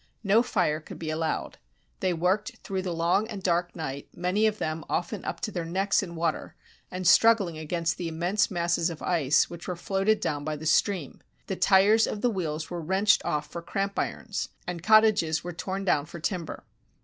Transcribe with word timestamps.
No 0.23 0.41
fire 0.41 0.79
could 0.79 0.97
be 0.97 1.11
allowed. 1.11 1.59
They 1.99 2.11
worked 2.11 2.57
through 2.63 2.81
the 2.81 2.91
long 2.91 3.27
and 3.27 3.43
dark 3.43 3.75
night, 3.75 4.09
many 4.15 4.47
of 4.47 4.57
them 4.57 4.83
often 4.89 5.23
up 5.23 5.39
to 5.41 5.51
their 5.51 5.63
necks 5.63 6.01
in 6.01 6.15
water, 6.15 6.55
and 6.89 7.07
struggling 7.07 7.59
against 7.59 8.01
im 8.01 8.17
mense 8.17 8.49
masses 8.49 8.89
of 8.89 9.03
ice, 9.03 9.47
which 9.47 9.67
were 9.67 9.75
floated 9.75 10.19
down 10.19 10.43
by 10.43 10.55
the 10.55 10.65
stream. 10.65 11.21
The 11.45 11.55
tires 11.55 12.07
of 12.07 12.21
the 12.21 12.31
wheels 12.31 12.71
were 12.71 12.81
wrenched 12.81 13.23
off 13.23 13.51
for 13.51 13.61
cramp 13.61 13.93
irons, 13.99 14.49
and 14.65 14.81
cottages 14.81 15.43
were 15.43 15.53
torn 15.53 15.85
down 15.85 16.07
for 16.07 16.19
timber. 16.19 16.63